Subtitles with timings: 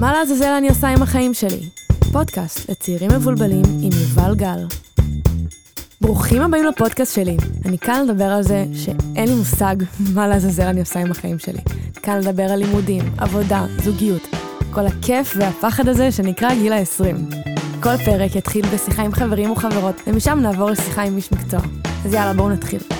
[0.00, 1.68] מה לעזאזל אני עושה עם החיים שלי?
[2.12, 4.66] פודקאסט לצעירים מבולבלים עם יובל גל.
[6.00, 7.36] ברוכים הבאים לפודקאסט שלי.
[7.64, 9.76] אני כאן לדבר על זה שאין לי מושג
[10.14, 11.60] מה לעזאזל אני עושה עם החיים שלי.
[12.02, 14.22] כאן לדבר על לימודים, עבודה, זוגיות.
[14.70, 17.34] כל הכיף והפחד הזה שנקרא גיל ה-20.
[17.82, 21.60] כל פרק יתחיל בשיחה עם חברים וחברות, ומשם נעבור לשיחה עם איש מקצוע.
[22.04, 22.99] אז יאללה, בואו נתחיל.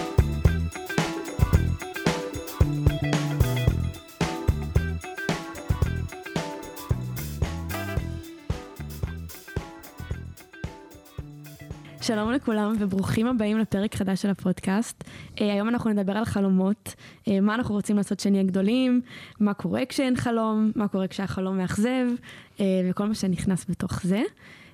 [12.10, 15.04] שלום לכולם וברוכים הבאים לפרק חדש של הפודקאסט.
[15.04, 15.06] Uh,
[15.38, 19.00] היום אנחנו נדבר על חלומות, uh, מה אנחנו רוצים לעשות כשנהיה גדולים,
[19.40, 22.06] מה קורה כשאין חלום, מה קורה כשהחלום מאכזב,
[22.56, 22.60] uh,
[22.90, 24.22] וכל מה שנכנס בתוך זה.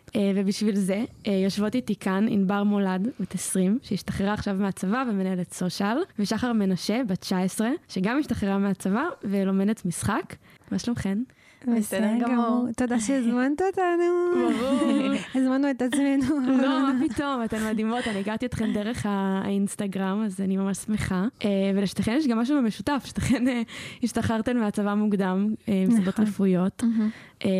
[0.06, 5.52] Uh, ובשביל זה uh, יושבות איתי כאן ענבר מולד, בת 20, שהשתחררה עכשיו מהצבא ומנהלת
[5.52, 10.36] סושיאל, ושחר מנשה, בת 19, שגם השתחררה מהצבא ולומדת משחק.
[10.70, 11.18] מה שלומכן?
[11.66, 12.66] בסדר גמור.
[12.76, 14.04] תודה שהזמנת אותנו.
[14.34, 15.12] ברור.
[15.34, 16.40] הזמנו את עצמנו.
[16.62, 21.24] לא, מה פתאום, אתן מדהימות, אני הכרתי אתכן דרך האינסטגרם, אז אני ממש שמחה.
[21.44, 23.62] אה, ולשתיכן יש גם משהו במשותף, שתיכן אה,
[24.02, 26.24] השתחררתן מהצבא מוקדם, אה, מסיבות נכון.
[26.24, 26.82] רפואיות.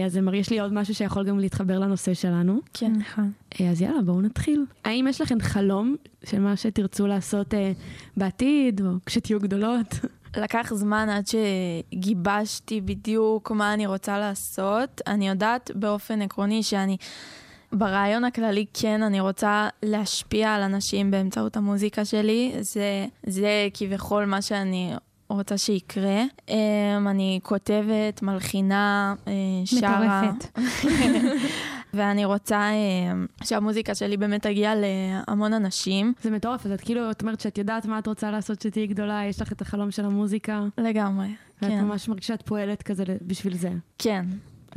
[0.07, 2.61] אז זה מרגיש לי עוד משהו שיכול גם להתחבר לנושא שלנו.
[2.75, 2.93] כן.
[2.93, 3.31] נכון.
[3.71, 4.65] אז יאללה, בואו נתחיל.
[4.85, 7.55] האם יש לכן חלום של מה שתרצו לעשות
[8.17, 10.01] בעתיד, או כשתהיו גדולות?
[10.39, 15.01] לקח זמן עד שגיבשתי בדיוק מה אני רוצה לעשות.
[15.07, 16.97] אני יודעת באופן עקרוני שאני,
[17.73, 22.53] ברעיון הכללי כן, אני רוצה להשפיע על אנשים באמצעות המוזיקה שלי.
[22.61, 24.95] זה, זה כביכול מה שאני
[25.29, 26.23] רוצה שיקרה.
[26.47, 26.53] Um,
[27.07, 29.29] אני כותבת, מלחינה, uh,
[29.65, 30.23] שרה.
[30.23, 30.59] מטורפת.
[31.97, 36.13] ואני רוצה uh, שהמוזיקה שלי באמת תגיע להמון אנשים.
[36.23, 39.23] זה מטורף, אז את כאילו, את אומרת שאת יודעת מה את רוצה לעשות כשתהיי גדולה,
[39.25, 41.29] יש לך את החלום של המוזיקה, לגמרי.
[41.63, 41.85] ואת כן.
[41.85, 43.71] ממש מרגישה שאת פועלת כזה בשביל זה.
[43.99, 44.27] כן.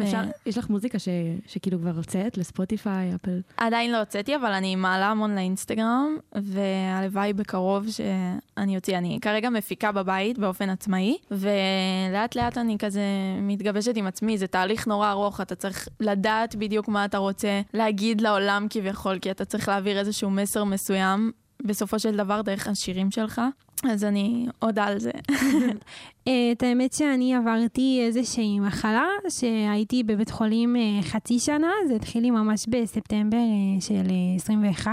[0.01, 1.07] אה, יש לך מוזיקה ש,
[1.47, 3.41] שכאילו כבר הוצאת לספוטיפיי, אפל?
[3.57, 8.97] עדיין לא הוצאתי, אבל אני מעלה המון לאינסטגרם, והלוואי בקרוב שאני אוציא.
[8.97, 13.01] אני כרגע מפיקה בבית באופן עצמאי, ולאט לאט אני כזה
[13.41, 14.37] מתגבשת עם עצמי.
[14.37, 19.31] זה תהליך נורא ארוך, אתה צריך לדעת בדיוק מה אתה רוצה להגיד לעולם כביכול, כי
[19.31, 21.31] אתה צריך להעביר איזשהו מסר מסוים,
[21.63, 23.41] בסופו של דבר דרך השירים שלך.
[23.83, 25.11] אז אני עוד על זה.
[26.27, 32.21] אה, את האמת שאני עברתי איזושהי מחלה, שהייתי בבית חולים אה, חצי שנה, זה התחיל
[32.21, 34.91] לי ממש בספטמבר אה, של אה, 21,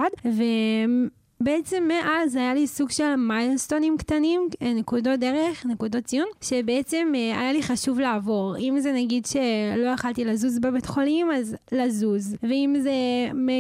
[1.41, 7.41] ובעצם מאז היה לי סוג של מיילסטונים קטנים, אה, נקודות דרך, נקודות ציון, שבעצם אה,
[7.41, 8.57] היה לי חשוב לעבור.
[8.59, 12.37] אם זה נגיד שלא יכלתי לזוז בבית חולים, אז לזוז.
[12.43, 12.91] ואם זה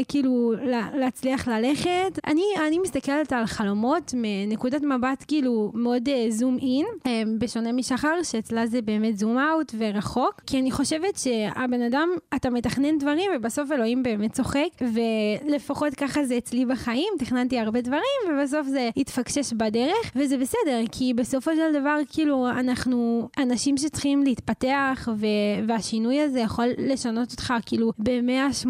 [0.08, 6.86] כאילו לה- להצליח ללכת, אני, אני מסתכלת על חלומות מנקודת מבט כאילו מאוד זום אין,
[7.38, 12.98] בשונה משחר, שאצלה זה באמת זום אאוט ורחוק, כי אני חושבת שהבן אדם, אתה מתכנן
[12.98, 14.68] דברים ובסוף אלוהים באמת צוחק,
[15.44, 21.14] ולפחות ככה זה אצלי בחיים, תכננתי הרבה דברים ובסוף זה התפקשש בדרך, וזה בסדר, כי
[21.14, 27.92] בסופו של דבר כאילו אנחנו אנשים שצריכים להתפתח, ו- והשינוי הזה יכול לשנות אותך כאילו
[27.98, 28.68] ב-180.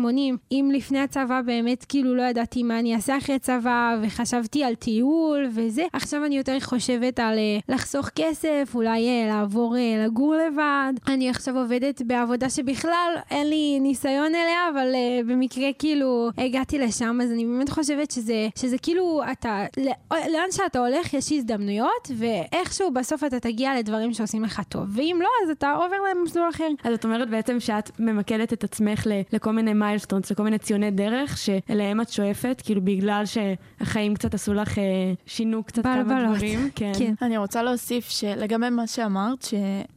[0.53, 5.47] אם לפני הצבא באמת כאילו לא ידעתי מה אני אעשה אחרי צבא, וחשבתי על טיול
[5.51, 10.93] וזה, עכשיו אני יותר חושבת על אה, לחסוך כסף, אולי אה, לעבור אה, לגור לבד.
[11.09, 17.19] אני עכשיו עובדת בעבודה שבכלל אין לי ניסיון אליה, אבל אה, במקרה כאילו הגעתי לשם,
[17.23, 19.93] אז אני באמת חושבת שזה, שזה כאילו אתה, לא-
[20.33, 24.83] לאן שאתה הולך יש הזדמנויות, ואיכשהו בסוף אתה תגיע לדברים שעושים לך טוב.
[24.95, 26.69] ואם לא, אז אתה עובר למסלול אחר.
[26.85, 30.91] אז את אומרת בעצם שאת ממקדת את עצמך ל- לכל מיני מיילסטונס, לכל מיני ציוני
[30.91, 34.85] דרך, שאליהם את שואפת, כאילו בגלל שהחיים קצת עשו לך, אה,
[35.27, 36.03] שינו קצת כמה.
[36.03, 36.69] דברים.
[36.75, 36.93] כן.
[36.99, 37.15] כן.
[37.23, 39.47] אני רוצה להוסיף שלגבי מה שאמרת,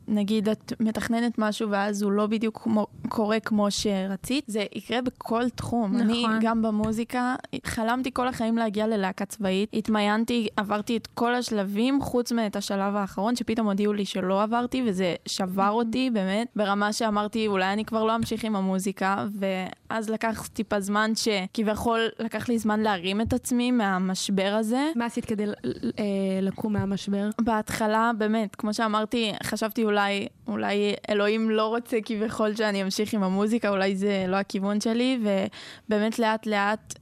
[0.07, 5.49] שנגיד את מתכננת משהו ואז הוא לא בדיוק כמו, קורה כמו שרצית, זה יקרה בכל
[5.49, 5.95] תחום.
[5.95, 6.01] נכון.
[6.09, 7.35] אני גם במוזיקה,
[7.65, 13.35] חלמתי כל החיים להגיע ללהקה צבאית, התמיינתי, עברתי את כל השלבים, חוץ מאת השלב האחרון,
[13.35, 18.15] שפתאום הודיעו לי שלא עברתי, וזה שבר אותי באמת, ברמה שאמרתי, אולי אני כבר לא
[18.15, 24.55] אמשיך עם המוזיקה, ואז לקח טיפה זמן שכביכול לקח לי זמן להרים את עצמי מהמשבר
[24.59, 24.91] הזה.
[24.95, 26.03] מה עשית כדי אה,
[26.41, 27.29] לקום מהמשבר?
[27.41, 33.69] בהתחלה, באמת, כמו שאמרתי, חשבתי אולי, אולי אלוהים לא רוצה כביכול שאני אמשיך עם המוזיקה,
[33.69, 36.93] אולי זה לא הכיוון שלי, ובאמת לאט לאט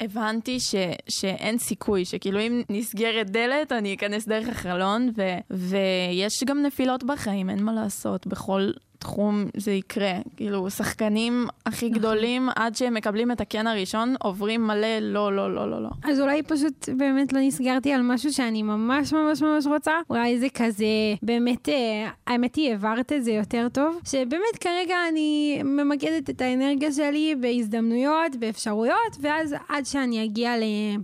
[0.00, 0.74] הבנתי ש,
[1.08, 7.50] שאין סיכוי, שכאילו אם נסגרת דלת, אני אכנס דרך החלון, ו, ויש גם נפילות בחיים,
[7.50, 8.70] אין מה לעשות, בכל
[9.06, 10.12] בתחום זה יקרה.
[10.36, 11.98] כאילו, שחקנים הכי נכון.
[11.98, 15.88] גדולים, עד שהם מקבלים את הקן הראשון, עוברים מלא לא, לא, לא, לא, לא.
[16.04, 19.92] אז אולי פשוט באמת לא נסגרתי על משהו שאני ממש ממש ממש רוצה.
[20.10, 20.84] אולי זה כזה,
[21.22, 24.00] באמת, אה, האמת היא, העברת את זה יותר טוב.
[24.04, 30.52] שבאמת כרגע אני ממקדת את האנרגיה שלי בהזדמנויות, באפשרויות, ואז עד שאני אגיע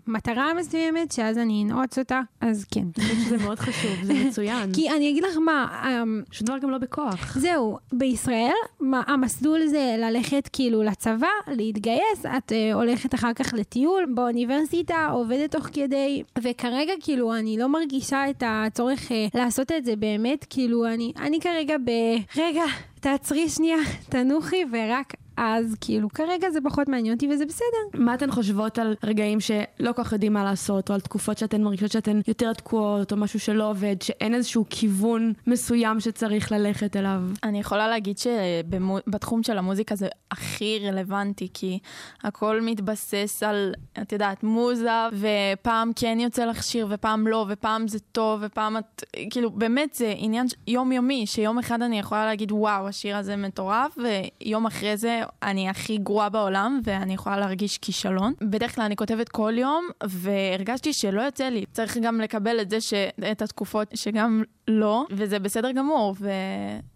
[0.07, 2.85] למטרה מסוימת, שאז אני אנעוץ אותה, אז כן.
[3.01, 4.73] שזה מאוד חשוב, זה מצוין.
[4.77, 7.39] כי אני אגיד לך מה, אמ, שום דבר גם לא בכוח.
[7.39, 14.07] זהו, בישראל, מה, המסלול זה ללכת כאילו לצבא, להתגייס, את uh, הולכת אחר כך לטיול
[14.15, 19.97] באוניברסיטה, עובדת תוך כדי, וכרגע כאילו אני לא מרגישה את הצורך uh, לעשות את זה
[19.97, 21.91] באמת, כאילו אני, אני כרגע ב...
[22.37, 22.65] רגע,
[23.01, 23.79] תעצרי שנייה,
[24.09, 27.99] תנוחי, ורק אז כאילו כרגע זה פחות מעניין אותי וזה בסדר.
[28.05, 31.63] מה אתן חושבות על רגעים שלא כל כך יודעים מה לעשות, או על תקופות שאתן
[31.63, 37.21] מרגישות שאתן יותר תקועות, או משהו שלא עובד, שאין איזשהו כיוון מסוים שצריך ללכת אליו?
[37.43, 41.79] אני יכולה להגיד שבתחום של המוזיקה זה הכי רלוונטי, כי
[42.23, 47.99] הכל מתבסס על, את יודעת, מוזה, ופעם כן יוצא לך שיר, ופעם לא, ופעם זה
[47.99, 49.05] טוב, ופעם את...
[49.31, 54.67] כאילו, באמת זה עניין יומיומי, שיום אחד אני יכולה להגיד, וואו, השיר הזה מטורף, ויום
[54.67, 58.33] אחרי זה אני הכי גרועה בעולם, ואני יכולה להרגיש כישלון.
[58.41, 61.65] בדרך כלל אני כותבת כל יום, והרגשתי שלא יוצא לי.
[61.73, 62.95] צריך גם לקבל את זה, ש...
[63.33, 66.15] את התקופות שגם לא, וזה בסדר גמור,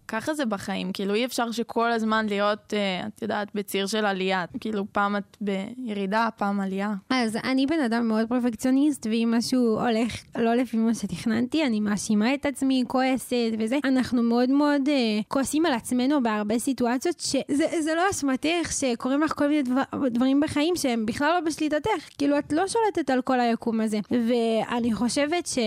[0.07, 0.91] וככה זה בחיים.
[0.93, 4.45] כאילו, אי אפשר שכל הזמן להיות, אה, את יודעת, בציר של עלייה.
[4.59, 6.93] כאילו, פעם את בירידה, פעם עלייה.
[7.09, 12.33] אז אני בן אדם מאוד פרפקציוניסט, ואם משהו הולך לא לפי מה שתכננתי, אני מאשימה
[12.33, 13.77] את עצמי, כועסת וזה.
[13.83, 19.47] אנחנו מאוד מאוד uh, כועסים על עצמנו בהרבה סיטואציות, שזה לא אשמתך, שקורים לך כל
[19.47, 22.09] מיני דבר, דברים בחיים שהם בכלל לא בשליטתך.
[22.17, 23.99] כאילו, את לא שולטת על כל היקום הזה.
[24.11, 25.57] ואני חושבת ש...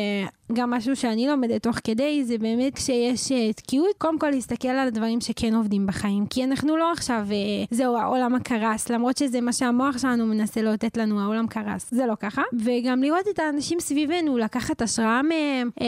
[0.52, 4.88] גם משהו שאני לומדת תוך כדי, זה באמת כשיש uh, תקיעות, קודם כל להסתכל על
[4.88, 6.26] הדברים שכן עובדים בחיים.
[6.26, 10.96] כי אנחנו לא עכשיו, uh, זהו, העולם הקרס, למרות שזה מה שהמוח שלנו מנסה לאותת
[10.96, 11.90] לנו, העולם קרס.
[11.90, 12.42] זה לא ככה.
[12.64, 15.82] וגם לראות את האנשים סביבנו, לקחת השראה מהם, um,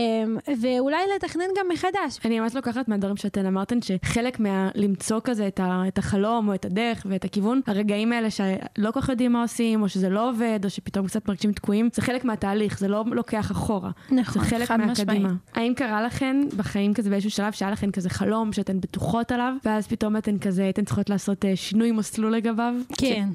[0.60, 2.18] ואולי לתכנן גם מחדש.
[2.24, 4.68] אני ממש לוקחת מהדברים שאתן אמרתן, שחלק מה...
[4.74, 5.60] למצוא כזה את.
[5.88, 9.82] את החלום, או את הדרך, ואת הכיוון, הרגעים האלה שלא כל כך יודעים מה עושים,
[9.82, 13.50] או שזה לא עובד, או שפתאום קצת מרגישים תקועים, זה חלק מהתהליך, זה לא לוקח
[13.50, 13.90] אחורה.
[14.10, 14.42] נכון.
[14.42, 15.32] זה חלק מהקדימה.
[15.54, 19.86] האם קרה לכן בחיים כזה באיזשהו שלב שהיה לכן כזה חלום שאתן בטוחות עליו, ואז
[19.86, 22.74] פתאום אתן כזה, הייתן צריכות לעשות אה, שינוי מסלול לגביו?
[22.98, 23.28] כן.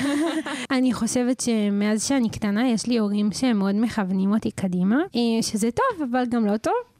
[0.76, 5.68] אני חושבת שמאז שאני קטנה יש לי הורים שהם מאוד מכוונים אותי קדימה, אה, שזה
[5.70, 6.93] טוב, אבל גם לא טוב.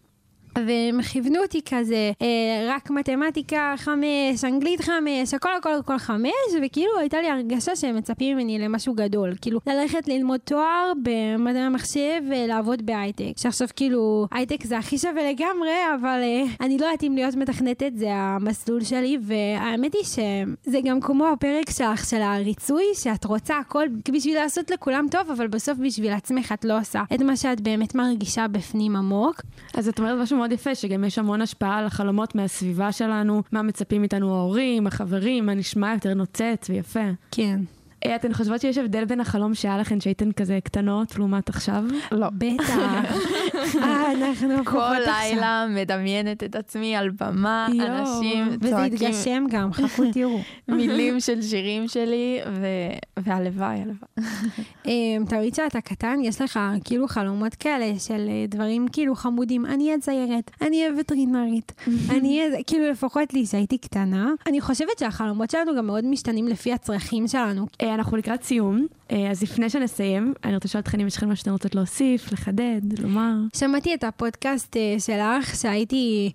[0.59, 6.31] והם כיוונו אותי כזה, אה, רק מתמטיקה חמש, אנגלית חמש, הכל הכל הכל חמש,
[6.62, 9.33] וכאילו הייתה לי הרגשה שהם מצפים ממני למשהו גדול.
[9.41, 13.33] כאילו, ללכת ללמוד תואר במדעי המחשב ולעבוד בהייטק.
[13.37, 17.93] שעכשיו כאילו, הייטק זה הכי שווה לגמרי, אבל אה, אני לא יודעת אם להיות מתכנתת
[17.95, 23.87] זה המסלול שלי, והאמת היא שזה גם כמו הפרק שלך של הריצוי, שאת רוצה הכל
[24.12, 27.95] בשביל לעשות לכולם טוב, אבל בסוף בשביל עצמך את לא עושה את מה שאת באמת
[27.95, 29.43] מרגישה בפנים עמוק.
[29.75, 33.62] אז את אומרת משהו מאוד יפה, שגם יש המון השפעה על החלומות מהסביבה שלנו, מה
[33.62, 37.11] מצפים מאיתנו ההורים, החברים, מה נשמע יותר נוצץ ויפה.
[37.31, 37.61] כן.
[38.06, 41.85] אה, אתן חושבות שיש הבדל בין החלום שהיה לכן שהייתן כזה קטנות לעומת עכשיו?
[42.12, 42.26] לא.
[42.38, 42.76] בטח.
[43.82, 44.96] אה, אנחנו כל.
[45.06, 47.67] לילה מדמיינת את עצמי על במה.
[47.81, 50.41] אנשים וזה צועקים יתגשם גם, חכו תראו.
[50.69, 54.31] מילים של שירים שלי, ו- והלוואי, הלוואי.
[54.87, 59.67] אמ, תמיד כשאתה קטן, יש לך כאילו חלומות כאלה של אה, דברים כאילו חמודים.
[59.67, 61.73] אני אהיה ציירת, אני אהיה וטרינרית,
[62.15, 62.63] אני אהיה...
[62.63, 64.33] כאילו לפחות לי, כשהייתי קטנה.
[64.47, 67.67] אני חושבת שהחלומות שלנו גם מאוד משתנים לפי הצרכים שלנו.
[67.83, 71.29] אה, אנחנו לקראת סיום, אה, אז לפני שנסיים, אני רוצה לשאול אתכן אם יש לכם
[71.29, 73.33] משהו שאתן רוצות להוסיף, לחדד, לומר.
[73.56, 76.33] שמעתי את הפודקאסט שלך, שהייתי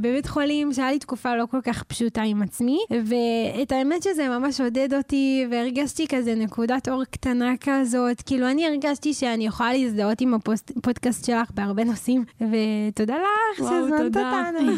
[0.00, 4.60] בבית חולים, שהיה לי תקופה לא כל כך פשוטה עם עצמי, ואת האמת שזה ממש
[4.60, 10.34] עודד אותי, והרגשתי כזה נקודת אור קטנה כזאת, כאילו אני הרגשתי שאני יכולה להזדהות עם
[10.34, 14.42] הפודקאסט שלך בהרבה נושאים, ותודה לך שהזמנת תודה.
[14.48, 14.72] אותנו.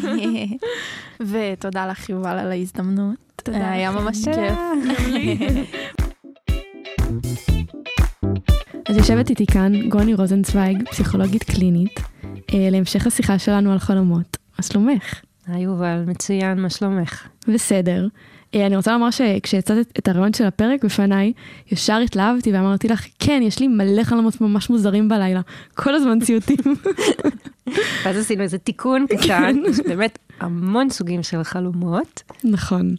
[1.29, 3.15] ותודה לך, יובל, על ההזדמנות.
[3.43, 3.97] תודה היה לך.
[3.97, 4.17] ממש.
[4.25, 4.57] כיף.
[8.89, 11.99] אז יושבת איתי כאן גוני רוזנצוויג, פסיכולוגית קלינית,
[12.53, 14.37] אה, להמשך השיחה שלנו על חלומות.
[14.57, 15.21] מה שלומך?
[15.47, 17.27] היי יובל, מצוין, מה שלומך?
[17.47, 18.07] בסדר.
[18.55, 21.33] אה, אני רוצה לומר שכשיצאת את הרעיון של הפרק בפניי,
[21.71, 25.41] ישר התלהבתי ואמרתי לך, כן, יש לי מלא חלומות ממש מוזרים בלילה.
[25.75, 26.57] כל הזמן ציוטים.
[28.03, 32.23] ואז עשינו איזה תיקון קטן, יש באמת המון סוגים של חלומות.
[32.43, 32.95] נכון.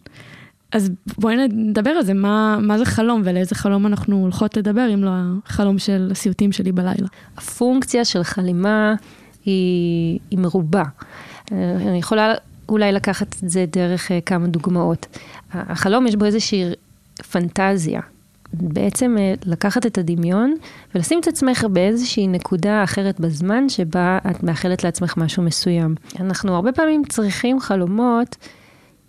[0.71, 5.03] אז בואי נדבר על זה, מה, מה זה חלום ולאיזה חלום אנחנו הולכות לדבר, אם
[5.03, 5.11] לא
[5.45, 7.07] החלום של הסיוטים שלי בלילה.
[7.37, 8.93] הפונקציה של חלימה
[9.45, 10.83] היא, היא מרובה.
[11.51, 12.33] אה, אני יכולה
[12.71, 15.17] אולי לקחת את זה דרך uh, כמה דוגמאות.
[15.53, 16.63] החלום יש בו איזושהי
[17.31, 18.01] פנטזיה.
[18.53, 20.55] בעצם uh, לקחת את הדמיון
[20.95, 25.95] ולשים את עצמך באיזושהי נקודה אחרת בזמן שבה את מאחלת לעצמך משהו מסוים.
[26.19, 28.35] אנחנו הרבה פעמים צריכים חלומות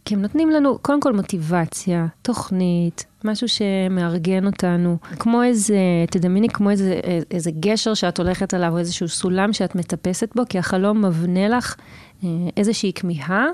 [0.05, 5.77] כי הם נותנים לנו קודם כל מוטיבציה, תוכנית, משהו שמארגן אותנו, כמו איזה,
[6.11, 10.59] תדמייני כמו איזה, איזה גשר שאת הולכת עליו, או איזשהו סולם שאת מטפסת בו, כי
[10.59, 11.77] החלום מבנה לך
[12.25, 13.47] אה, איזושהי כמיהה,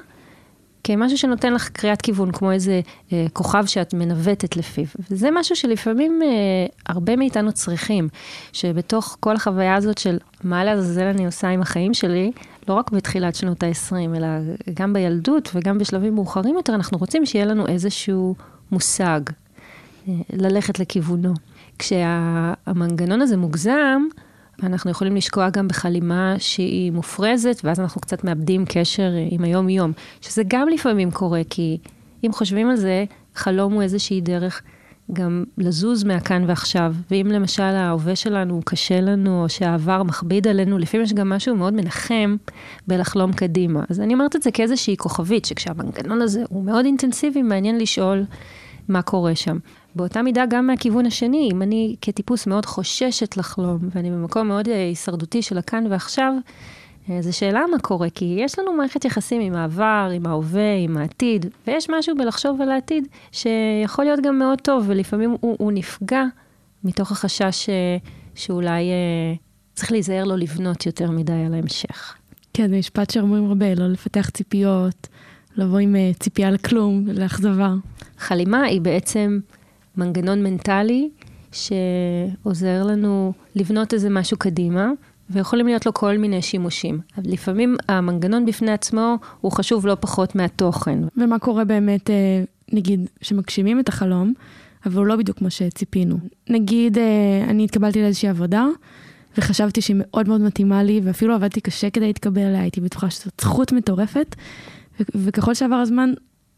[0.84, 2.80] כמשהו שנותן לך קריאת כיוון, כמו איזה
[3.12, 4.84] אה, כוכב שאת מנווטת לפיו.
[5.10, 6.28] וזה משהו שלפעמים אה,
[6.86, 8.08] הרבה מאיתנו צריכים,
[8.52, 12.32] שבתוך כל החוויה הזאת של מה לעזאזל אני עושה עם החיים שלי,
[12.68, 14.28] לא רק בתחילת שנות ה-20, אלא
[14.74, 18.34] גם בילדות וגם בשלבים מאוחרים יותר, אנחנו רוצים שיהיה לנו איזשהו
[18.72, 19.20] מושג,
[20.08, 21.34] אה, ללכת לכיוונו.
[21.78, 24.02] כשהמנגנון הזה מוגזם,
[24.62, 30.42] אנחנו יכולים לשקוע גם בחלימה שהיא מופרזת, ואז אנחנו קצת מאבדים קשר עם היום-יום, שזה
[30.48, 31.78] גם לפעמים קורה, כי
[32.26, 34.62] אם חושבים על זה, חלום הוא איזושהי דרך
[35.12, 36.94] גם לזוז מהכאן ועכשיו.
[37.10, 41.56] ואם למשל ההווה שלנו הוא קשה לנו, או שהעבר מכביד עלינו, לפעמים יש גם משהו
[41.56, 42.36] מאוד מנחם
[42.86, 43.84] בלחלום קדימה.
[43.88, 48.24] אז אני אומרת את זה כאיזושהי כוכבית, שכשהמנגנון הזה הוא מאוד אינטנסיבי, מעניין לשאול
[48.88, 49.58] מה קורה שם.
[49.94, 54.74] באותה מידה גם מהכיוון השני, אם אני כטיפוס מאוד חוששת לחלום, ואני במקום מאוד אה,
[54.74, 56.32] הישרדותי של הכאן ועכשיו,
[57.20, 61.46] זו שאלה מה קורה, כי יש לנו מערכת יחסים עם העבר, עם ההווה, עם העתיד,
[61.66, 66.24] ויש משהו בלחשוב על העתיד שיכול להיות גם מאוד טוב, ולפעמים הוא, הוא נפגע
[66.84, 67.96] מתוך החשש אה,
[68.34, 69.34] שאולי אה,
[69.74, 72.14] צריך להיזהר לא לבנות יותר מדי על ההמשך.
[72.54, 75.08] כן, זה משפט שאומרים הרבה, לא לפתח ציפיות,
[75.56, 77.74] לבוא עם uh, ציפייה לכלום, לאכזבה.
[78.18, 79.40] חלימה היא בעצם
[79.96, 81.10] מנגנון מנטלי
[81.52, 84.90] שעוזר לנו לבנות איזה משהו קדימה,
[85.30, 87.00] ויכולים להיות לו כל מיני שימושים.
[87.24, 90.98] לפעמים המנגנון בפני עצמו הוא חשוב לא פחות מהתוכן.
[91.16, 94.32] ומה קורה באמת, אה, נגיד, שמגשימים את החלום,
[94.86, 96.16] אבל הוא לא בדיוק כמו שציפינו.
[96.50, 98.66] נגיד, אה, אני התקבלתי לאיזושהי עבודה,
[99.38, 103.40] וחשבתי שהיא מאוד מאוד מתאימה לי, ואפילו עבדתי קשה כדי להתקבל אליה, הייתי בטוחה שזאת
[103.40, 104.36] זכות מטורפת,
[105.14, 106.12] וככל שעבר הזמן,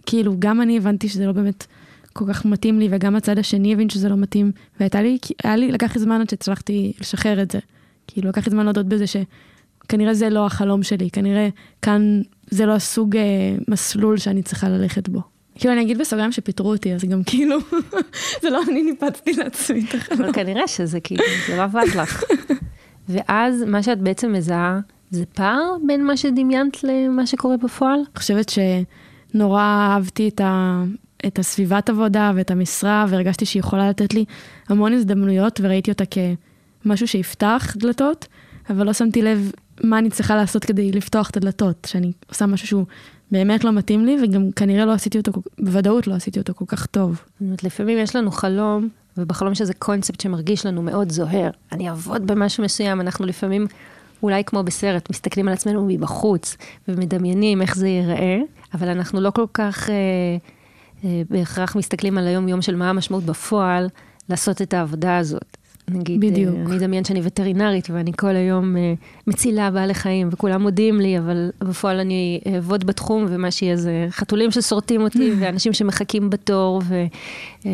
[0.07, 1.67] כאילו, גם אני הבנתי שזה לא באמת
[2.12, 5.97] כל כך מתאים לי, וגם הצד השני הבין שזה לא מתאים, והייתה לי, לי, לקח
[5.97, 7.59] לי זמן עד שהצלחתי לשחרר את זה.
[8.12, 11.49] כאילו, לקח לי זמן להודות בזה שכנראה זה לא החלום שלי, כנראה
[11.83, 13.23] כאן זה לא הסוג אה,
[13.69, 15.21] מסלול שאני צריכה ללכת בו.
[15.55, 17.57] כאילו, אני אגיד בסוגריים שפיטרו אותי, אז גם כאילו,
[18.43, 20.21] זה לא אני ניפצתי לעצמי את החלום.
[20.21, 22.25] אבל כנראה שזה כאילו, זה לא עבד לך.
[23.09, 27.95] ואז מה שאת בעצם מזהה, זה פער בין מה שדמיינת למה שקורה בפועל?
[27.95, 28.52] אני חושבת
[29.35, 30.83] שנורא אהבתי את, ה,
[31.26, 34.25] את הסביבת עבודה ואת המשרה, והרגשתי שהיא יכולה לתת לי
[34.69, 36.19] המון הזדמנויות, וראיתי אותה כ...
[36.85, 38.27] משהו שיפתח דלתות,
[38.71, 39.53] אבל לא שמתי לב
[39.85, 42.85] מה אני צריכה לעשות כדי לפתוח את הדלתות, שאני עושה משהו שהוא
[43.31, 46.87] באמת לא מתאים לי, וגם כנראה לא עשיתי אותו, בוודאות לא עשיתי אותו כל כך
[46.87, 47.13] טוב.
[47.15, 51.51] זאת אומרת, לפעמים יש לנו חלום, ובחלום שזה קונספט שמרגיש לנו מאוד זוהר.
[51.73, 53.67] אני אעבוד במשהו מסוים, אנחנו לפעמים,
[54.23, 56.57] אולי כמו בסרט, מסתכלים על עצמנו מבחוץ,
[56.89, 58.39] ומדמיינים איך זה ייראה,
[58.75, 59.95] אבל אנחנו לא כל כך אה,
[61.05, 63.89] אה, בהכרח מסתכלים על היום-יום של מה המשמעות בפועל
[64.29, 65.57] לעשות את העבודה הזאת.
[65.93, 66.57] נגיד, בדיוק.
[66.67, 68.79] אני אדמיין שאני וטרינרית ואני כל היום uh,
[69.27, 74.51] מצילה בעלי חיים וכולם מודיעים לי, אבל בפועל אני אעבוד בתחום ומה שיהיה זה חתולים
[74.51, 77.05] ששורטים אותי ואנשים שמחכים בתור ו,
[77.63, 77.67] uh,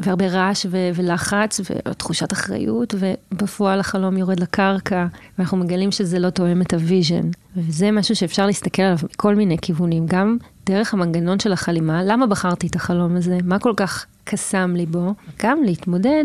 [0.00, 5.06] והרבה רעש ו- ולחץ ותחושת אחריות, ובפועל החלום יורד לקרקע
[5.38, 7.30] ואנחנו מגלים שזה לא תואם את ה vision.
[7.56, 10.36] וזה משהו שאפשר להסתכל עליו מכל מיני כיוונים, גם
[10.66, 15.14] דרך המנגנון של החלימה, למה בחרתי את החלום הזה, מה כל כך קסם לי בו,
[15.42, 16.24] גם להתמודד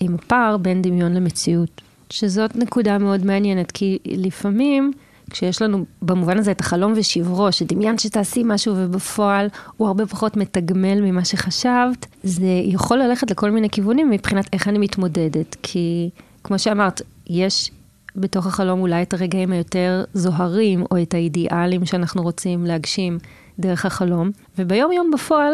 [0.00, 1.80] עם הפער בין דמיון למציאות.
[2.10, 4.92] שזאת נקודה מאוד מעניינת, כי לפעמים,
[5.30, 11.00] כשיש לנו במובן הזה את החלום ושברו, שדמיינת שתעשי משהו ובפועל הוא הרבה פחות מתגמל
[11.00, 15.56] ממה שחשבת, זה יכול ללכת לכל מיני כיוונים מבחינת איך אני מתמודדת.
[15.62, 16.10] כי
[16.44, 17.70] כמו שאמרת, יש
[18.16, 23.18] בתוך החלום אולי את הרגעים היותר זוהרים, או את האידיאלים שאנחנו רוצים להגשים
[23.58, 25.52] דרך החלום, וביום יום בפועל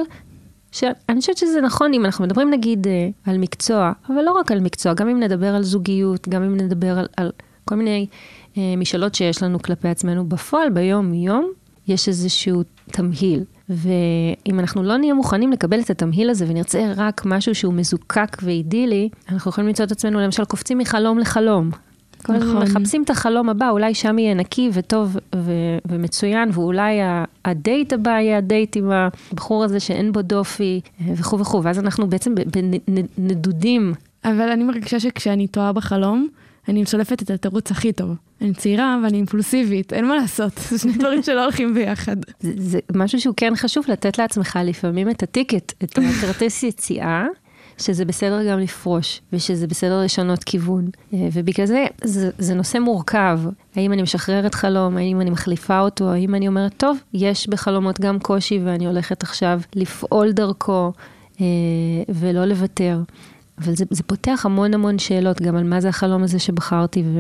[0.77, 4.61] שאני חושבת שזה נכון אם אנחנו מדברים נגיד אה, על מקצוע, אבל לא רק על
[4.61, 7.31] מקצוע, גם אם נדבר על זוגיות, גם אם נדבר על, על
[7.65, 8.07] כל מיני
[8.59, 11.51] אה, משאלות שיש לנו כלפי עצמנו, בפועל ביום-יום
[11.89, 13.45] יש איזשהו תמהיל.
[13.69, 19.09] ואם אנחנו לא נהיה מוכנים לקבל את התמהיל הזה ונרצה רק משהו שהוא מזוקק ואידילי,
[19.31, 21.71] אנחנו יכולים למצוא את עצמנו למשל קופצים מחלום לחלום.
[22.27, 22.63] כל הזמן נכון.
[22.63, 26.99] מחפשים את החלום הבא, אולי שם יהיה נקי וטוב ו- ומצוין, ואולי
[27.45, 30.81] הדייט הבא יהיה הדייט עם הבחור הזה שאין בו דופי,
[31.17, 32.35] וכו' וכו', ואז אנחנו בעצם
[33.19, 33.95] בנדודים.
[34.25, 36.29] אבל אני מרגישה שכשאני טועה בחלום,
[36.69, 38.17] אני משלפת את התירוץ הכי טוב.
[38.41, 42.17] אני צעירה ואני אימפולסיבית, אין מה לעשות, זה שני דברים שלא הולכים ביחד.
[42.41, 47.27] זה, זה משהו שהוא כן חשוב לתת לעצמך לפעמים את ה ticket, את הכרטיס יציאה.
[47.79, 50.89] שזה בסדר גם לפרוש, ושזה בסדר לשנות כיוון.
[51.15, 53.41] אה, ובגלל זה, זה, זה נושא מורכב.
[53.77, 58.19] האם אני משחררת חלום, האם אני מחליפה אותו, האם אני אומרת, טוב, יש בחלומות גם
[58.19, 60.93] קושי ואני הולכת עכשיו לפעול דרכו
[61.41, 61.47] אה,
[62.09, 63.01] ולא לוותר.
[63.59, 67.19] אבל זה, זה פותח המון המון שאלות גם על מה זה החלום הזה שבחרתי ו,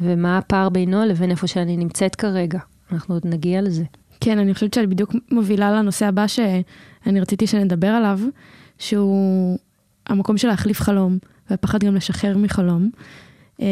[0.00, 2.58] ומה הפער בינו לבין איפה שאני נמצאת כרגע.
[2.92, 3.84] אנחנו עוד נגיע לזה.
[4.20, 8.18] כן, אני חושבת שאני בדיוק מובילה לנושא הבא שאני רציתי שנדבר עליו,
[8.78, 9.58] שהוא
[10.12, 11.18] המקום של להחליף חלום,
[11.50, 12.90] והפחד גם לשחרר מחלום.
[13.58, 13.62] Um,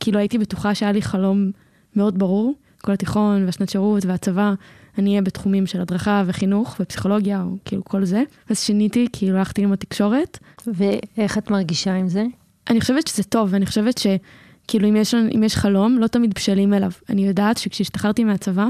[0.00, 1.50] כאילו הייתי בטוחה שהיה לי חלום
[1.96, 4.52] מאוד ברור, כל התיכון והשנת שירות והצבא,
[4.98, 8.22] אני אהיה בתחומים של הדרכה וחינוך ופסיכולוגיה, או כאילו כל זה.
[8.50, 10.38] אז שיניתי, כאילו הלכתי עם התקשורת.
[10.66, 12.24] ואיך את מרגישה עם זה?
[12.70, 16.74] אני חושבת שזה טוב, ואני חושבת שכאילו אם יש, אם יש חלום, לא תמיד בשלים
[16.74, 16.90] אליו.
[17.08, 18.66] אני יודעת שכשהשתחררתי מהצבא,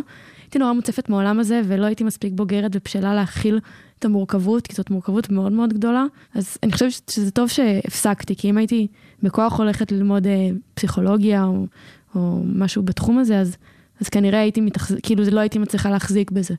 [0.49, 3.61] הייתי נורא מוצפת מהעולם הזה, ולא הייתי מספיק בוגרת ובשלה להכיל
[3.99, 6.05] את המורכבות, כי זאת מורכבות מאוד מאוד גדולה.
[6.35, 8.87] אז אני חושבת שזה טוב שהפסקתי, כי אם הייתי
[9.23, 11.67] בכוח הולכת ללמוד אה, פסיכולוגיה או,
[12.15, 13.57] או משהו בתחום הזה, אז,
[14.01, 14.97] אז כנראה הייתי מתחז...
[15.03, 16.55] כאילו לא הייתי מצליחה להחזיק בזה.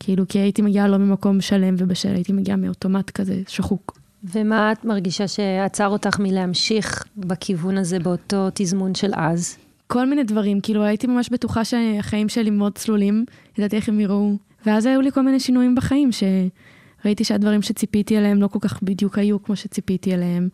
[0.00, 3.98] כאילו, כי הייתי מגיעה לא ממקום שלם ובשל, הייתי מגיעה מאוטומט כזה שחוק.
[4.24, 9.56] ומה את מרגישה שעצר אותך מלהמשיך בכיוון הזה באותו תזמון של אז?
[9.92, 13.24] כל מיני דברים, כאילו הייתי ממש בטוחה שהחיים שלי מאוד צלולים,
[13.58, 18.42] ידעתי איך הם יראו, ואז היו לי כל מיני שינויים בחיים, שראיתי שהדברים שציפיתי אליהם
[18.42, 20.48] לא כל כך בדיוק היו כמו שציפיתי אליהם,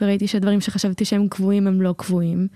[0.00, 2.48] וראיתי שהדברים שחשבתי שהם קבועים הם לא קבועים.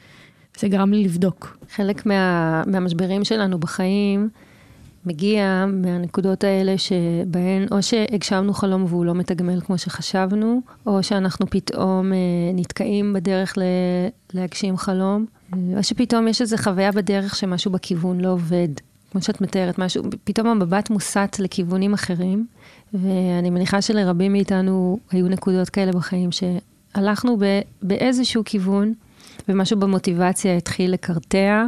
[0.59, 1.59] זה גרם לי לבדוק.
[1.75, 4.29] חלק מה, מהמשברים שלנו בחיים
[5.07, 12.13] מגיע מהנקודות האלה שבהן או שהגשמנו חלום והוא לא מתגמל כמו שחשבנו, או שאנחנו פתאום
[12.13, 12.19] אה,
[12.55, 13.63] נתקעים בדרך ל,
[14.35, 18.69] להגשים חלום, או שפתאום יש איזו חוויה בדרך שמשהו בכיוון לא עובד.
[19.13, 22.47] כמו שאת מתארת, משהו, פתאום המבט מוסט לכיוונים אחרים,
[22.95, 27.45] ואני מניחה שלרבים מאיתנו היו נקודות כאלה בחיים שהלכנו ב,
[27.83, 28.93] באיזשהו כיוון,
[29.49, 31.67] ומשהו במוטיבציה התחיל לקרטע,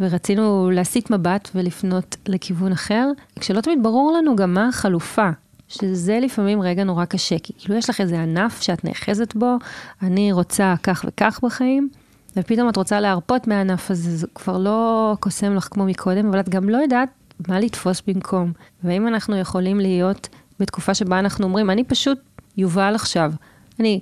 [0.00, 3.08] ורצינו להסיט מבט ולפנות לכיוון אחר,
[3.40, 5.30] כשלא תמיד ברור לנו גם מה החלופה.
[5.68, 9.56] שזה לפעמים רגע נורא קשה, כי כאילו יש לך איזה ענף שאת נאחזת בו,
[10.02, 11.88] אני רוצה כך וכך בחיים,
[12.36, 16.48] ופתאום את רוצה להרפות מהענף הזה, זה כבר לא קוסם לך כמו מקודם, אבל את
[16.48, 17.08] גם לא יודעת
[17.48, 18.52] מה לתפוס במקום.
[18.84, 20.28] והאם אנחנו יכולים להיות
[20.60, 22.18] בתקופה שבה אנחנו אומרים, אני פשוט
[22.56, 23.32] יובל עכשיו.
[23.80, 24.00] אני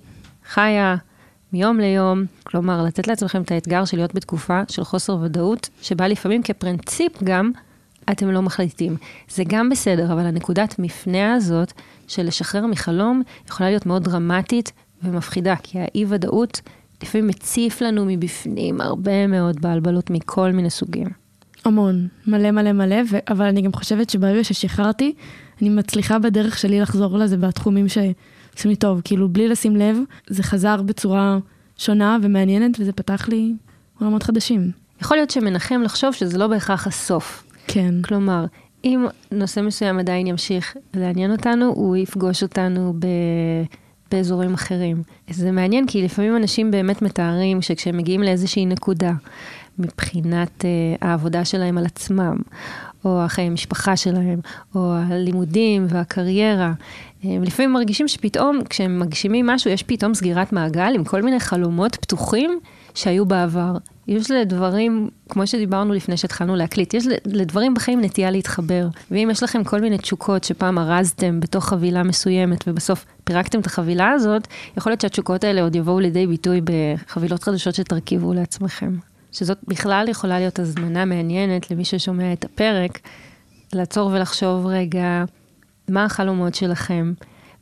[0.49, 0.97] חיה
[1.55, 6.43] מיום ליום, כלומר, לתת לעצמכם את האתגר של להיות בתקופה של חוסר ודאות, שבה לפעמים
[6.43, 7.51] כפרינציפ גם
[8.11, 8.97] אתם לא מחליטים.
[9.29, 11.73] זה גם בסדר, אבל הנקודת מפנה הזאת
[12.09, 16.61] של לשחרר מחלום יכולה להיות מאוד דרמטית ומפחידה, כי האי-ודאות
[17.03, 21.09] לפעמים מציף לנו מבפנים הרבה מאוד בלבלות מכל מיני סוגים.
[21.65, 23.17] המון, מלא מלא מלא, ו...
[23.29, 25.15] אבל אני גם חושבת שברגע ששחררתי,
[25.63, 27.89] אני מצליחה בדרך שלי לחזור לזה בתחומים
[28.55, 29.01] שעושים לי טוב.
[29.05, 31.39] כאילו, בלי לשים לב, זה חזר בצורה
[31.77, 33.53] שונה ומעניינת, וזה פתח לי
[34.01, 34.71] עולמות חדשים.
[35.01, 37.45] יכול להיות שמנחם לחשוב שזה לא בהכרח הסוף.
[37.67, 37.95] כן.
[38.03, 38.45] כלומר,
[38.85, 43.07] אם נושא מסוים עדיין ימשיך לעניין אותנו, הוא יפגוש אותנו ב...
[44.11, 45.03] באזורים אחרים.
[45.31, 49.13] זה מעניין כי לפעמים אנשים באמת מתארים שכשהם מגיעים לאיזושהי נקודה,
[49.79, 50.65] מבחינת uh,
[51.01, 52.37] העבודה שלהם על עצמם,
[53.05, 54.41] או החיי המשפחה שלהם,
[54.75, 56.73] או הלימודים והקריירה,
[57.23, 61.97] הם לפעמים מרגישים שפתאום כשהם מגשימים משהו, יש פתאום סגירת מעגל עם כל מיני חלומות
[61.97, 62.59] פתוחים
[62.95, 63.77] שהיו בעבר.
[64.09, 68.89] יש לדברים, כמו שדיברנו לפני שהתחלנו להקליט, יש לדברים בחיים נטייה להתחבר.
[69.11, 74.11] ואם יש לכם כל מיני תשוקות שפעם ארזתם בתוך חבילה מסוימת ובסוף פירקתם את החבילה
[74.11, 78.95] הזאת, יכול להיות שהתשוקות האלה עוד יבואו לידי ביטוי בחבילות חדשות שתרכיבו לעצמכם.
[79.35, 82.99] שזאת בכלל יכולה להיות הזמנה מעניינת למי ששומע את הפרק,
[83.73, 85.25] לעצור ולחשוב רגע,
[85.89, 87.13] מה החלומות שלכם?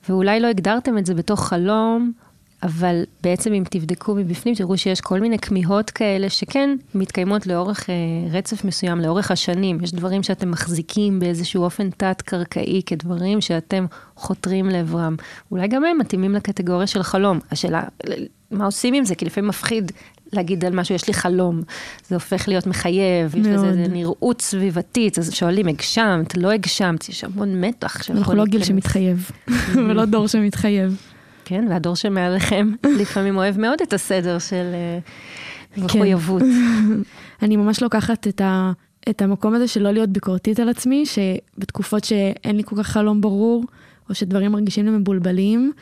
[0.09, 2.13] ואולי לא הגדרתם את זה בתוך חלום,
[2.63, 7.95] אבל בעצם אם תבדקו מבפנים, תראו שיש כל מיני כמיהות כאלה שכן מתקיימות לאורך אה,
[8.31, 9.79] רצף מסוים, לאורך השנים.
[9.83, 15.17] יש דברים שאתם מחזיקים באיזשהו אופן תת-קרקעי כדברים שאתם חותרים לעברם.
[15.51, 17.39] אולי גם הם מתאימים לקטגוריה של חלום.
[17.51, 17.83] השאלה,
[18.53, 19.15] מה עושים עם זה?
[19.15, 19.93] כי לפעמים מפחיד
[20.33, 21.63] להגיד על משהו, יש לי חלום.
[22.09, 23.47] זה הופך להיות מחייב, מאוד.
[23.47, 28.65] יש לזה נראות סביבתית, אז שואלים, הגשמת, לא הגשמת, יש המון מתח אנחנו לא גיל
[28.65, 29.31] שמתחייב,
[29.89, 30.97] ולא דור שמתחייב.
[31.45, 34.99] כן, והדור שמעליכם לפעמים אוהב מאוד את הסדר של אה,
[35.75, 35.83] כן.
[35.83, 36.43] מחויבות.
[37.43, 38.73] אני ממש לוקחת את, ה,
[39.09, 43.21] את המקום הזה של לא להיות ביקורתית על עצמי, שבתקופות שאין לי כל כך חלום
[43.21, 43.65] ברור,
[44.09, 45.73] או שדברים מרגישים לי מבולבלים,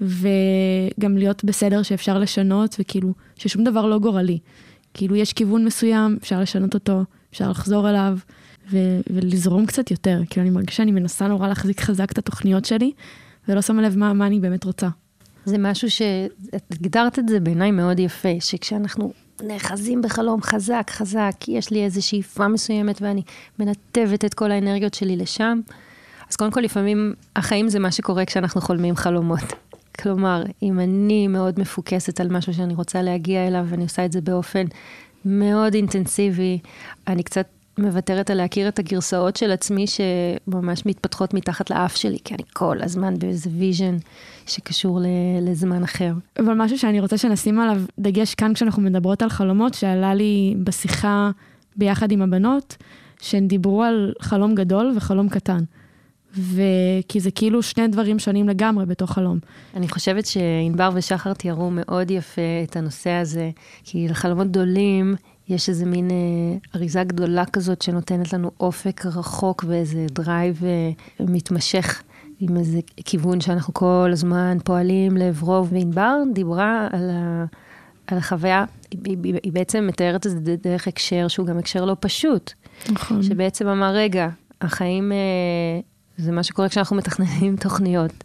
[0.00, 4.38] וגם להיות בסדר שאפשר לשנות, וכאילו, ששום דבר לא גורלי.
[4.94, 8.18] כאילו יש כיוון מסוים, אפשר לשנות אותו, אפשר לחזור אליו,
[8.70, 10.20] ו- ולזרום קצת יותר.
[10.30, 12.92] כאילו אני מרגישה שאני מנסה נורא להחזיק חזק את התוכניות שלי,
[13.48, 14.88] ולא שמה לב מה, מה אני באמת רוצה.
[15.44, 21.84] זה משהו שהגדרת את זה בעיניי מאוד יפה, שכשאנחנו נאחזים בחלום חזק, חזק, יש לי
[21.84, 23.22] איזו שאיפה מסוימת ואני
[23.58, 25.60] מנתבת את כל האנרגיות שלי לשם,
[26.30, 29.73] אז קודם כל לפעמים החיים זה מה שקורה כשאנחנו חולמים חלומות.
[30.00, 34.20] כלומר, אם אני מאוד מפוקסת על משהו שאני רוצה להגיע אליו, ואני עושה את זה
[34.20, 34.64] באופן
[35.24, 36.58] מאוד אינטנסיבי,
[37.08, 37.46] אני קצת
[37.78, 42.78] מוותרת על להכיר את הגרסאות של עצמי שממש מתפתחות מתחת לאף שלי, כי אני כל
[42.82, 43.96] הזמן באיזה vision
[44.46, 45.00] שקשור
[45.42, 46.12] לזמן אחר.
[46.38, 51.30] אבל משהו שאני רוצה שנשים עליו דגש כאן כשאנחנו מדברות על חלומות, שעלה לי בשיחה
[51.76, 52.76] ביחד עם הבנות,
[53.20, 55.60] שהן דיברו על חלום גדול וחלום קטן.
[56.36, 59.38] וכי זה כאילו שני דברים שונים לגמרי בתוך חלום.
[59.76, 63.50] אני חושבת שענבר ושחר תיארו מאוד יפה את הנושא הזה,
[63.84, 65.14] כי לחלומות גדולים
[65.48, 66.16] יש איזה מין אה,
[66.76, 72.02] אריזה גדולה כזאת שנותנת לנו אופק רחוק ואיזה drive אה, מתמשך
[72.40, 75.66] עם איזה כיוון שאנחנו כל הזמן פועלים לעברו.
[75.66, 77.44] וענבר דיברה על, ה,
[78.06, 81.96] על החוויה, היא, היא, היא בעצם מתארת את זה דרך הקשר שהוא גם הקשר לא
[82.00, 82.52] פשוט.
[82.90, 83.22] נכון.
[83.22, 84.28] שבעצם אמר, רגע,
[84.60, 85.80] החיים אה,
[86.18, 88.24] זה מה שקורה כשאנחנו מתכננים תוכניות.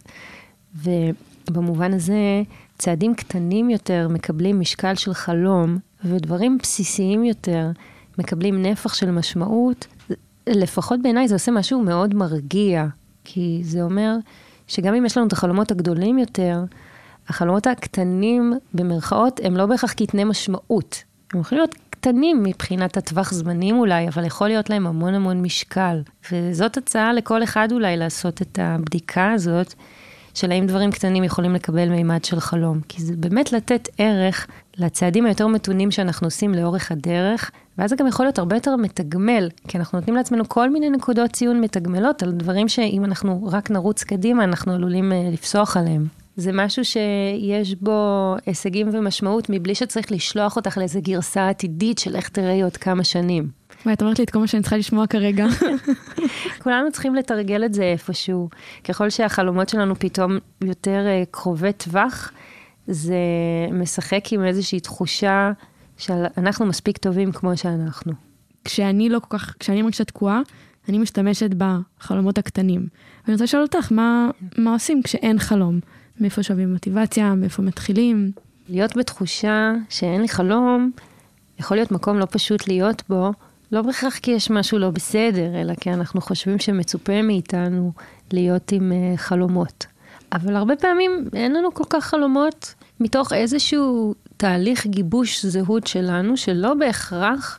[0.74, 2.42] ובמובן הזה,
[2.78, 7.70] צעדים קטנים יותר מקבלים משקל של חלום, ודברים בסיסיים יותר
[8.18, 9.86] מקבלים נפח של משמעות.
[10.46, 12.86] לפחות בעיניי זה עושה משהו מאוד מרגיע,
[13.24, 14.16] כי זה אומר
[14.66, 16.64] שגם אם יש לנו את החלומות הגדולים יותר,
[17.28, 21.02] החלומות הקטנים, במרכאות, הם לא בהכרח קטני משמעות.
[21.32, 26.02] הם יכולים להיות קטנים מבחינת הטווח זמנים אולי, אבל יכול להיות להם המון המון משקל.
[26.32, 29.74] וזאת הצעה לכל אחד אולי לעשות את הבדיקה הזאת,
[30.34, 32.80] של האם דברים קטנים יכולים לקבל מימד של חלום.
[32.88, 38.06] כי זה באמת לתת ערך לצעדים היותר מתונים שאנחנו עושים לאורך הדרך, ואז זה גם
[38.06, 42.32] יכול להיות הרבה יותר מתגמל, כי אנחנו נותנים לעצמנו כל מיני נקודות ציון מתגמלות על
[42.32, 46.19] דברים שאם אנחנו רק נרוץ קדימה, אנחנו עלולים uh, לפסוח עליהם.
[46.36, 52.28] זה משהו שיש בו הישגים ומשמעות מבלי שצריך לשלוח אותך לאיזה גרסה עתידית של איך
[52.28, 53.48] תראי עוד כמה שנים.
[53.84, 55.46] מה, את אומרת לי את כל מה שאני צריכה לשמוע כרגע.
[56.62, 58.48] כולנו צריכים לתרגל את זה איפשהו.
[58.84, 62.32] ככל שהחלומות שלנו פתאום יותר uh, קרובי טווח,
[62.86, 63.16] זה
[63.72, 65.52] משחק עם איזושהי תחושה
[65.96, 68.12] שאנחנו מספיק טובים כמו שאנחנו.
[68.64, 70.40] כשאני לא כל כך, כשאני מרגישה תקועה,
[70.88, 72.86] אני משתמשת בחלומות הקטנים.
[73.24, 75.80] ואני רוצה לשאול אותך, מה, מה עושים כשאין חלום?
[76.20, 77.34] מאיפה שואבים מוטיבציה?
[77.34, 78.32] מאיפה מתחילים?
[78.68, 80.90] להיות בתחושה שאין לי חלום,
[81.58, 83.32] יכול להיות מקום לא פשוט להיות בו,
[83.72, 87.92] לא בהכרח כי יש משהו לא בסדר, אלא כי אנחנו חושבים שמצופה מאיתנו
[88.32, 89.86] להיות עם uh, חלומות.
[90.32, 96.74] אבל הרבה פעמים אין לנו כל כך חלומות מתוך איזשהו תהליך גיבוש זהות שלנו, שלא
[96.74, 97.58] בהכרח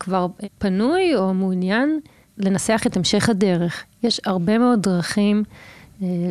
[0.00, 0.26] כבר
[0.58, 2.00] פנוי או מעוניין
[2.38, 3.84] לנסח את המשך הדרך.
[4.02, 5.73] יש הרבה מאוד דרכים אה,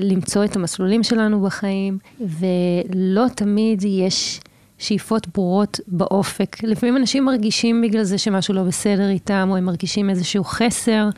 [0.01, 4.41] למצוא את המסלולים שלנו בחיים, ולא תמיד יש
[4.77, 6.63] שאיפות ברורות באופק.
[6.63, 11.09] לפעמים אנשים מרגישים בגלל זה שמשהו לא בסדר איתם, או הם מרגישים איזשהו חסר,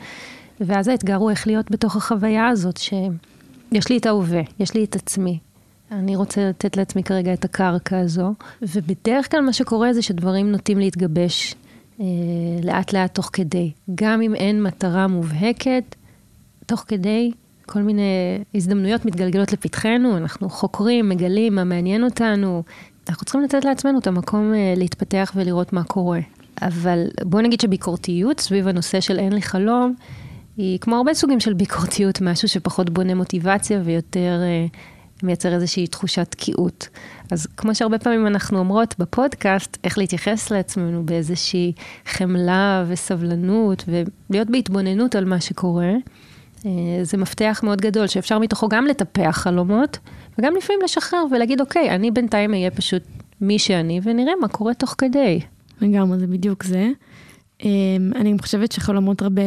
[0.60, 4.96] ואז האתגר הוא איך להיות בתוך החוויה הזאת, שיש לי את ההווה, יש לי את
[4.96, 5.38] עצמי.
[5.92, 10.78] אני רוצה לתת לעצמי כרגע את הקרקע הזו, ובדרך כלל מה שקורה זה שדברים נוטים
[10.78, 11.54] להתגבש
[12.00, 12.06] אה,
[12.62, 13.70] לאט לאט תוך כדי.
[13.94, 15.94] גם אם אין מטרה מובהקת,
[16.66, 17.30] תוך כדי
[17.66, 22.62] כל מיני הזדמנויות מתגלגלות לפתחנו, אנחנו חוקרים, מגלים מה מעניין אותנו.
[23.08, 26.20] אנחנו צריכים לתת לעצמנו את המקום אה, להתפתח ולראות מה קורה.
[26.62, 29.94] אבל בוא נגיד שביקורתיות סביב הנושא של אין לי חלום,
[30.56, 34.66] היא כמו הרבה סוגים של ביקורתיות, משהו שפחות בונה מוטיבציה ויותר אה,
[35.22, 36.88] מייצר איזושהי תחושת תקיעות.
[37.30, 41.72] אז כמו שהרבה פעמים אנחנו אומרות בפודקאסט, איך להתייחס לעצמנו באיזושהי
[42.06, 45.92] חמלה וסבלנות ולהיות בהתבוננות על מה שקורה.
[46.66, 46.70] אה,
[47.02, 49.98] זה מפתח מאוד גדול, שאפשר מתוכו גם לטפח חלומות,
[50.38, 53.02] וגם לפעמים לשחרר ולהגיד, אוקיי, אני בינתיים אהיה פשוט
[53.40, 55.40] מי שאני, ונראה מה קורה תוך כדי.
[55.80, 56.88] לגמרי, זה בדיוק זה.
[57.64, 57.68] אה,
[58.14, 59.42] אני חושבת שחלומות הרבה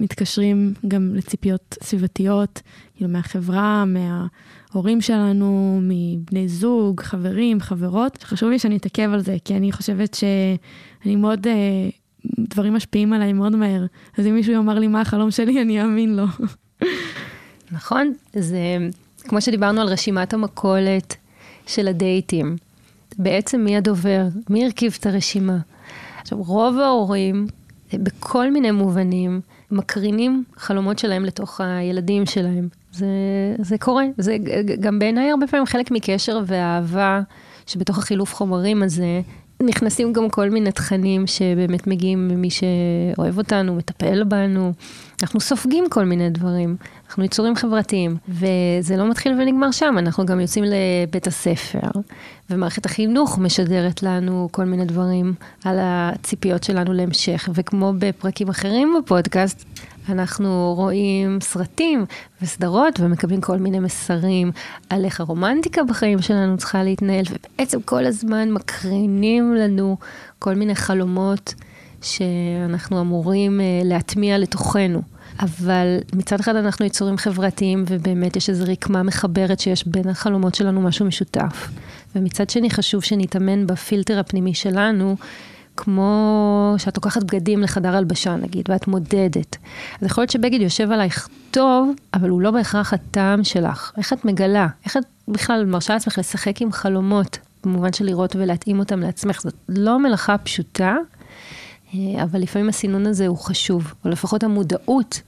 [0.00, 2.62] מתקשרים גם לציפיות סביבתיות,
[2.94, 8.22] כאילו מהחברה, מההורים שלנו, מבני זוג, חברים, חברות.
[8.22, 11.88] חשוב לי שאני אתעכב על זה, כי אני חושבת שאני מאוד אה,
[12.38, 13.86] דברים משפיעים עליי מאוד מהר.
[14.18, 16.24] אז אם מישהו יאמר לי מה החלום שלי, אני אאמין לו.
[17.72, 18.58] נכון, זה
[19.28, 21.16] כמו שדיברנו על רשימת המכולת
[21.66, 22.56] של הדייטים.
[23.18, 24.26] בעצם מי הדובר?
[24.50, 25.58] מי הרכיב את הרשימה?
[26.20, 27.46] עכשיו, רוב ההורים,
[27.92, 32.68] בכל מיני מובנים, מקרינים חלומות שלהם לתוך הילדים שלהם.
[32.92, 33.06] זה,
[33.58, 34.04] זה קורה.
[34.18, 34.36] זה
[34.80, 37.20] גם בעיניי הרבה פעמים חלק מקשר ואהבה
[37.66, 39.20] שבתוך החילוף חומרים הזה
[39.60, 44.72] נכנסים גם כל מיני תכנים שבאמת מגיעים ממי שאוהב אותנו, מטפל בנו.
[45.22, 46.76] אנחנו סופגים כל מיני דברים,
[47.08, 52.00] אנחנו יצורים חברתיים, וזה לא מתחיל ונגמר שם, אנחנו גם יוצאים לבית הספר,
[52.50, 59.64] ומערכת החינוך משדרת לנו כל מיני דברים על הציפיות שלנו להמשך, וכמו בפרקים אחרים בפודקאסט,
[60.08, 62.04] אנחנו רואים סרטים
[62.42, 64.52] וסדרות ומקבלים כל מיני מסרים
[64.90, 69.96] על איך הרומנטיקה בחיים שלנו צריכה להתנהל, ובעצם כל הזמן מקרינים לנו
[70.38, 71.54] כל מיני חלומות
[72.02, 75.02] שאנחנו אמורים אה, להטמיע לתוכנו.
[75.40, 80.80] אבל מצד אחד אנחנו יצורים חברתיים, ובאמת יש איזו רקמה מחברת שיש בין החלומות שלנו
[80.80, 81.68] משהו משותף.
[82.16, 85.16] ומצד שני חשוב שנתאמן בפילטר הפנימי שלנו,
[85.76, 89.56] כמו שאת לוקחת בגדים לחדר הלבשה נגיד, ואת מודדת.
[90.00, 93.92] אז יכול להיות שבגד יושב עלייך טוב, אבל הוא לא בהכרח הטעם שלך.
[93.96, 94.66] איך את מגלה?
[94.84, 99.40] איך את בכלל מרשה לעצמך לשחק עם חלומות, במובן של לראות ולהתאים אותם לעצמך?
[99.40, 100.96] זאת לא מלאכה פשוטה,
[101.94, 105.20] אה, אבל לפעמים הסינון הזה הוא חשוב, או לפחות המודעות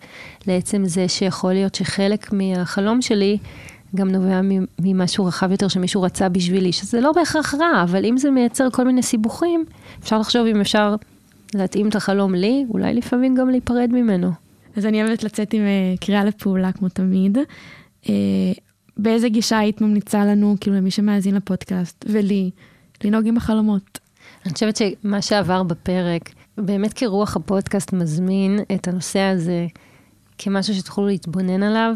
[0.47, 3.39] לעצם זה שיכול להיות שחלק מהחלום שלי
[3.97, 4.41] גם נובע
[4.81, 8.85] ממשהו רחב יותר שמישהו רצה בשבילי, שזה לא בהכרח רע, אבל אם זה מייצר כל
[8.85, 9.65] מיני סיבוכים,
[10.03, 10.95] אפשר לחשוב אם אפשר
[11.55, 14.31] להתאים את החלום לי, אולי לפעמים גם להיפרד ממנו.
[14.77, 17.39] אז אני אוהבת לצאת עם אה, קריאה לפעולה כמו תמיד.
[18.09, 18.15] אה,
[18.97, 22.51] באיזה גישה היית ממליצה לנו, כאילו למי שמאזין לפודקאסט, ולי,
[23.05, 23.99] לנהוג עם החלומות?
[24.47, 29.67] אני חושבת שמה שעבר בפרק, באמת כרוח הפודקאסט מזמין את הנושא הזה
[30.39, 31.95] כמשהו שתוכלו להתבונן עליו.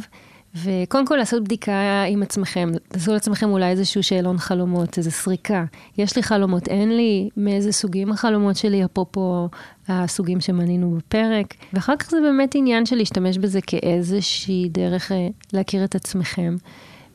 [0.54, 5.64] וקודם כל לעשות בדיקה עם עצמכם, תעשו לעצמכם אולי איזשהו שאלון חלומות, איזו סריקה.
[5.98, 9.48] יש לי חלומות, אין לי, מאיזה סוגים החלומות שלי, אפרופו
[9.88, 11.54] הסוגים שמנינו בפרק.
[11.72, 16.56] ואחר כך זה באמת עניין של להשתמש בזה כאיזושהי דרך אה, להכיר את עצמכם.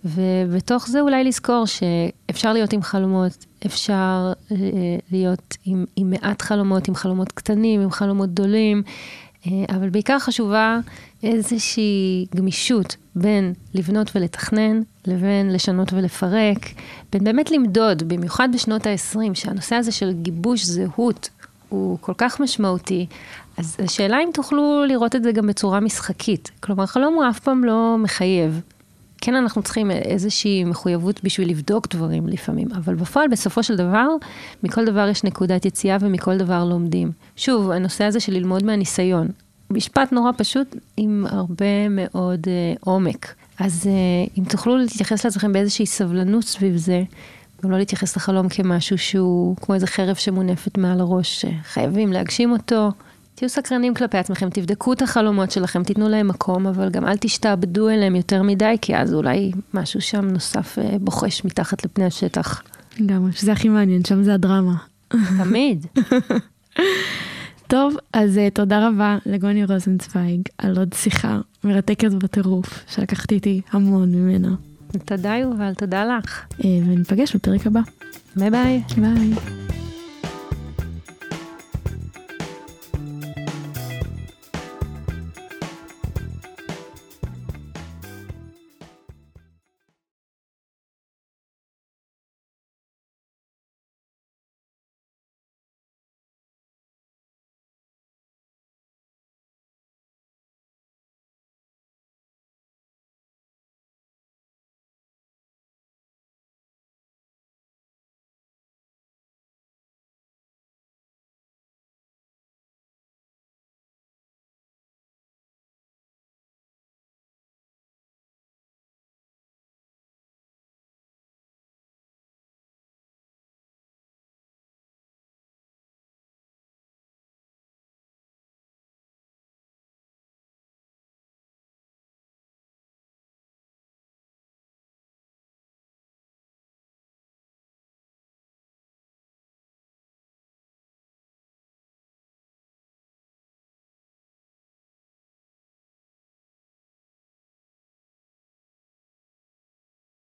[0.05, 4.57] ובתוך זה אולי לזכור שאפשר להיות עם חלומות, אפשר אה,
[5.11, 8.91] להיות עם, עם מעט חלומות, עם חלומות קטנים, עם חלומות גדולים, אה,
[9.69, 10.79] אבל בעיקר חשובה
[11.23, 16.65] איזושהי גמישות בין לבנות ולתכנן, לבין לשנות ולפרק,
[17.11, 21.29] בין באמת למדוד, במיוחד בשנות ה-20, שהנושא הזה של גיבוש זהות
[21.69, 23.05] הוא כל כך משמעותי,
[23.57, 26.51] אז השאלה אם תוכלו לראות את זה גם בצורה משחקית.
[26.59, 28.61] כלומר, חלום הוא אף פעם לא מחייב.
[29.21, 34.07] כן, אנחנו צריכים איזושהי מחויבות בשביל לבדוק דברים לפעמים, אבל בפועל, בסופו של דבר,
[34.63, 37.11] מכל דבר יש נקודת יציאה ומכל דבר לומדים.
[37.35, 39.27] שוב, הנושא הזה של ללמוד מהניסיון.
[39.71, 43.35] משפט נורא פשוט עם הרבה מאוד uh, עומק.
[43.59, 47.03] אז uh, אם תוכלו להתייחס לעצמכם באיזושהי סבלנות סביב זה,
[47.63, 52.91] גם לא להתייחס לחלום כמשהו שהוא כמו איזה חרב שמונפת מעל הראש, שחייבים להגשים אותו.
[53.37, 57.89] תהיו סקרנים כלפי עצמכם, תבדקו את החלומות שלכם, תיתנו להם מקום, אבל גם אל תשתעבדו
[57.89, 62.63] אליהם יותר מדי, כי אז אולי משהו שם נוסף uh, בוחש מתחת לפני השטח.
[63.05, 64.75] גם, שזה הכי מעניין, שם זה הדרמה.
[65.43, 65.85] תמיד.
[67.67, 74.15] טוב, אז uh, תודה רבה לגוני רוזנצוויג על עוד שיחה מרתקת בטירוף, שלקחתי איתי המון
[74.15, 74.55] ממנה.
[75.05, 76.45] תודה יובל, תודה לך.
[76.51, 77.81] Uh, וניפגש בפרק הבא.
[78.35, 78.81] ביי ביי.
[78.97, 79.86] ביי.